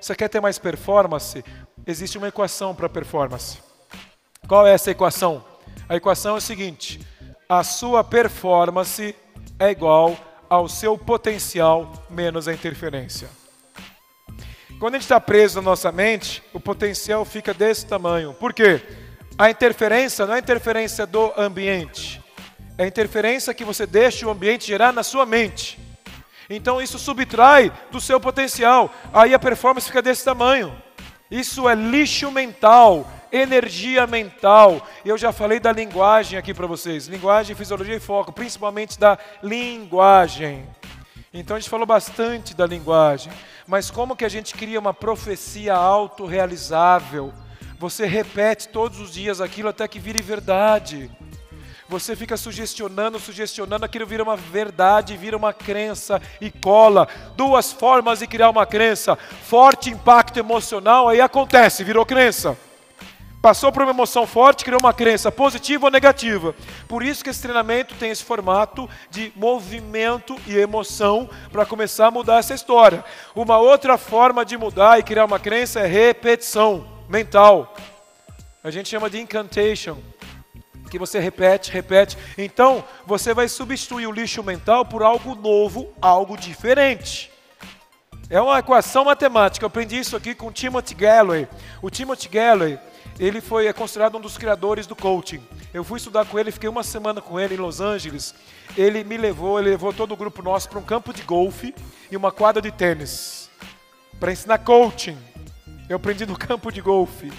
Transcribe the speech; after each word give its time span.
você 0.00 0.14
quer 0.14 0.28
ter 0.28 0.40
mais 0.40 0.58
performance? 0.58 1.44
Existe 1.86 2.18
uma 2.18 2.28
equação 2.28 2.74
para 2.74 2.88
performance. 2.88 3.58
Qual 4.48 4.66
é 4.66 4.72
essa 4.72 4.90
equação? 4.90 5.44
A 5.88 5.96
equação 5.96 6.34
é 6.34 6.38
o 6.38 6.40
seguinte: 6.40 7.00
a 7.48 7.62
sua 7.62 8.02
performance 8.02 9.14
é 9.58 9.70
igual 9.70 10.16
ao 10.48 10.68
seu 10.68 10.96
potencial 10.96 11.92
menos 12.10 12.48
a 12.48 12.52
interferência. 12.52 13.28
Quando 14.78 14.94
a 14.94 14.98
gente 14.98 15.04
está 15.04 15.18
preso 15.18 15.56
na 15.56 15.70
nossa 15.70 15.90
mente, 15.90 16.42
o 16.52 16.60
potencial 16.60 17.24
fica 17.24 17.54
desse 17.54 17.86
tamanho. 17.86 18.34
Por 18.34 18.52
quê? 18.52 18.82
A 19.38 19.50
interferência 19.50 20.26
não 20.26 20.34
é 20.34 20.38
interferência 20.38 21.06
do 21.06 21.32
ambiente, 21.36 22.22
é 22.78 22.84
a 22.84 22.86
interferência 22.86 23.54
que 23.54 23.64
você 23.64 23.86
deixa 23.86 24.26
o 24.26 24.30
ambiente 24.30 24.66
gerar 24.66 24.92
na 24.92 25.02
sua 25.02 25.24
mente. 25.24 25.78
Então 26.48 26.80
isso 26.80 26.98
subtrai 26.98 27.72
do 27.90 28.00
seu 28.00 28.20
potencial. 28.20 28.90
Aí 29.12 29.34
a 29.34 29.38
performance 29.38 29.86
fica 29.86 30.02
desse 30.02 30.24
tamanho. 30.24 30.76
Isso 31.30 31.68
é 31.68 31.74
lixo 31.74 32.30
mental, 32.30 33.10
energia 33.32 34.06
mental. 34.06 34.86
Eu 35.04 35.18
já 35.18 35.32
falei 35.32 35.58
da 35.58 35.72
linguagem 35.72 36.38
aqui 36.38 36.54
para 36.54 36.66
vocês. 36.66 37.08
Linguagem, 37.08 37.56
fisiologia 37.56 37.96
e 37.96 38.00
foco, 38.00 38.32
principalmente 38.32 38.98
da 38.98 39.18
linguagem. 39.42 40.68
Então 41.34 41.56
a 41.56 41.60
gente 41.60 41.68
falou 41.68 41.84
bastante 41.86 42.54
da 42.54 42.64
linguagem. 42.64 43.32
Mas 43.66 43.90
como 43.90 44.14
que 44.14 44.24
a 44.24 44.28
gente 44.28 44.54
cria 44.54 44.78
uma 44.78 44.94
profecia 44.94 45.74
autorrealizável? 45.74 47.32
Você 47.78 48.06
repete 48.06 48.68
todos 48.68 49.00
os 49.00 49.12
dias 49.12 49.40
aquilo 49.40 49.68
até 49.68 49.86
que 49.86 49.98
vire 49.98 50.22
verdade. 50.22 51.10
Você 51.88 52.16
fica 52.16 52.36
sugestionando, 52.36 53.20
sugestionando, 53.20 53.84
aquilo 53.84 54.06
vira 54.06 54.22
uma 54.22 54.36
verdade, 54.36 55.16
vira 55.16 55.36
uma 55.36 55.52
crença 55.52 56.20
e 56.40 56.50
cola. 56.50 57.06
Duas 57.36 57.72
formas 57.72 58.18
de 58.18 58.26
criar 58.26 58.50
uma 58.50 58.66
crença: 58.66 59.16
forte 59.16 59.90
impacto 59.90 60.38
emocional, 60.38 61.08
aí 61.08 61.20
acontece, 61.20 61.84
virou 61.84 62.04
crença. 62.04 62.56
Passou 63.40 63.70
por 63.70 63.82
uma 63.82 63.92
emoção 63.92 64.26
forte, 64.26 64.64
criou 64.64 64.80
uma 64.80 64.92
crença 64.92 65.30
positiva 65.30 65.86
ou 65.86 65.90
negativa. 65.92 66.52
Por 66.88 67.04
isso 67.04 67.22
que 67.22 67.30
esse 67.30 67.40
treinamento 67.42 67.94
tem 67.94 68.10
esse 68.10 68.24
formato 68.24 68.90
de 69.08 69.32
movimento 69.36 70.36
e 70.48 70.56
emoção 70.56 71.30
para 71.52 71.64
começar 71.64 72.08
a 72.08 72.10
mudar 72.10 72.38
essa 72.38 72.54
história. 72.54 73.04
Uma 73.36 73.58
outra 73.58 73.96
forma 73.96 74.44
de 74.44 74.56
mudar 74.56 74.98
e 74.98 75.04
criar 75.04 75.24
uma 75.24 75.38
crença 75.38 75.78
é 75.78 75.86
repetição 75.86 76.84
mental. 77.08 77.76
A 78.64 78.70
gente 78.72 78.88
chama 78.88 79.08
de 79.08 79.20
incantation 79.20 79.96
que 80.90 80.98
você 80.98 81.18
repete, 81.18 81.70
repete. 81.70 82.16
Então, 82.36 82.84
você 83.06 83.34
vai 83.34 83.48
substituir 83.48 84.06
o 84.06 84.12
lixo 84.12 84.42
mental 84.42 84.84
por 84.84 85.02
algo 85.02 85.34
novo, 85.34 85.92
algo 86.00 86.36
diferente. 86.36 87.30
É 88.28 88.40
uma 88.40 88.58
equação 88.58 89.04
matemática. 89.04 89.64
Eu 89.64 89.68
aprendi 89.68 89.98
isso 89.98 90.16
aqui 90.16 90.34
com 90.34 90.50
Timothy 90.50 90.94
Galloway. 90.94 91.48
O 91.80 91.90
Timothy 91.90 92.28
Galloway, 92.28 92.78
ele 93.18 93.40
foi 93.40 93.66
é 93.66 93.72
considerado 93.72 94.18
um 94.18 94.20
dos 94.20 94.36
criadores 94.36 94.86
do 94.86 94.96
coaching. 94.96 95.42
Eu 95.72 95.84
fui 95.84 95.98
estudar 95.98 96.24
com 96.26 96.38
ele, 96.38 96.50
fiquei 96.50 96.68
uma 96.68 96.82
semana 96.82 97.20
com 97.20 97.38
ele 97.38 97.54
em 97.54 97.58
Los 97.58 97.80
Angeles. 97.80 98.34
Ele 98.76 99.04
me 99.04 99.16
levou, 99.16 99.58
ele 99.58 99.70
levou 99.70 99.92
todo 99.92 100.12
o 100.12 100.16
grupo 100.16 100.42
nosso 100.42 100.68
para 100.68 100.78
um 100.78 100.82
campo 100.82 101.12
de 101.12 101.22
golfe 101.22 101.74
e 102.10 102.16
uma 102.16 102.32
quadra 102.32 102.60
de 102.60 102.72
tênis 102.72 103.48
para 104.18 104.32
ensinar 104.32 104.58
coaching. 104.58 105.16
Eu 105.88 105.96
aprendi 105.96 106.26
no 106.26 106.36
campo 106.38 106.72
de 106.72 106.80
golfe 106.80 107.32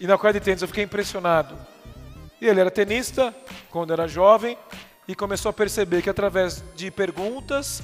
e 0.00 0.06
na 0.06 0.16
quadra 0.16 0.40
de 0.40 0.44
tênis. 0.44 0.62
Eu 0.62 0.68
fiquei 0.68 0.84
impressionado. 0.84 1.71
E 2.42 2.48
ele 2.48 2.58
era 2.58 2.72
tenista 2.72 3.32
quando 3.70 3.92
era 3.92 4.08
jovem 4.08 4.58
e 5.06 5.14
começou 5.14 5.48
a 5.48 5.52
perceber 5.52 6.02
que 6.02 6.10
através 6.10 6.60
de 6.74 6.90
perguntas, 6.90 7.80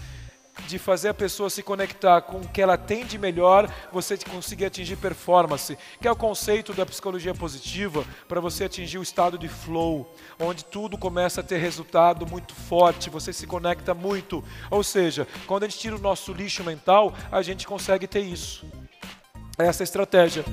de 0.66 0.80
fazer 0.80 1.10
a 1.10 1.14
pessoa 1.14 1.48
se 1.48 1.62
conectar 1.62 2.22
com 2.22 2.38
o 2.38 2.48
que 2.48 2.60
ela 2.60 2.76
tem 2.76 3.06
de 3.06 3.16
melhor, 3.18 3.72
você 3.92 4.18
conseguir 4.18 4.64
atingir 4.64 4.96
performance, 4.96 5.78
que 6.00 6.08
é 6.08 6.10
o 6.10 6.16
conceito 6.16 6.74
da 6.74 6.84
psicologia 6.84 7.32
positiva 7.32 8.04
para 8.26 8.40
você 8.40 8.64
atingir 8.64 8.98
o 8.98 9.02
estado 9.02 9.38
de 9.38 9.46
flow, 9.46 10.12
onde 10.40 10.64
tudo 10.64 10.98
começa 10.98 11.40
a 11.40 11.44
ter 11.44 11.58
resultado 11.58 12.26
muito 12.26 12.52
forte, 12.52 13.08
você 13.08 13.32
se 13.32 13.46
conecta 13.46 13.94
muito. 13.94 14.42
Ou 14.72 14.82
seja, 14.82 15.24
quando 15.46 15.62
a 15.62 15.68
gente 15.68 15.78
tira 15.78 15.94
o 15.94 16.00
nosso 16.00 16.32
lixo 16.32 16.64
mental, 16.64 17.14
a 17.30 17.42
gente 17.42 17.64
consegue 17.64 18.08
ter 18.08 18.22
isso. 18.22 18.66
Essa 19.56 19.82
é 19.82 19.84
a 19.84 19.88
estratégia. 19.88 20.44